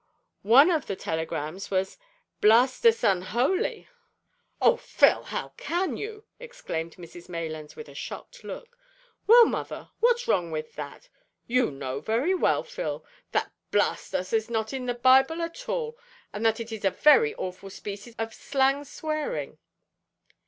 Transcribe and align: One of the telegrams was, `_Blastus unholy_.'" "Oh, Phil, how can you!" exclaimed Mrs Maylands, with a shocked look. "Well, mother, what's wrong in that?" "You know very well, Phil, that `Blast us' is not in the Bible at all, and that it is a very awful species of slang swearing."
One 0.41 0.71
of 0.71 0.87
the 0.87 0.95
telegrams 0.95 1.69
was, 1.69 1.99
`_Blastus 2.41 3.03
unholy_.'" 3.07 3.85
"Oh, 4.59 4.75
Phil, 4.75 5.21
how 5.25 5.49
can 5.57 5.95
you!" 5.95 6.23
exclaimed 6.39 6.95
Mrs 6.95 7.29
Maylands, 7.29 7.75
with 7.75 7.87
a 7.87 7.93
shocked 7.93 8.43
look. 8.43 8.79
"Well, 9.27 9.45
mother, 9.45 9.91
what's 9.99 10.27
wrong 10.27 10.57
in 10.57 10.65
that?" 10.75 11.07
"You 11.45 11.69
know 11.69 11.99
very 11.99 12.33
well, 12.33 12.63
Phil, 12.63 13.05
that 13.31 13.51
`Blast 13.71 14.15
us' 14.15 14.33
is 14.33 14.49
not 14.49 14.73
in 14.73 14.87
the 14.87 14.95
Bible 14.95 15.39
at 15.43 15.69
all, 15.69 15.99
and 16.33 16.43
that 16.47 16.59
it 16.59 16.71
is 16.71 16.83
a 16.83 16.89
very 16.89 17.35
awful 17.35 17.69
species 17.69 18.15
of 18.17 18.33
slang 18.33 18.83
swearing." 18.83 19.59